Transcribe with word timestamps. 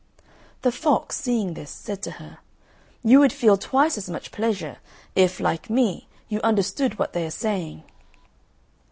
The 0.63 0.71
fox, 0.71 1.15
seeing 1.17 1.53
this, 1.53 1.69
said 1.69 2.01
to 2.01 2.11
her, 2.17 2.39
"You 3.03 3.19
would 3.19 3.31
feel 3.31 3.55
twice 3.55 3.99
as 3.99 4.09
much 4.09 4.31
pleasure 4.31 4.77
if, 5.15 5.39
like 5.39 5.69
me, 5.69 6.07
you 6.27 6.41
understood 6.43 6.97
what 6.97 7.13
they 7.13 7.23
are 7.23 7.29
saying." 7.29 7.83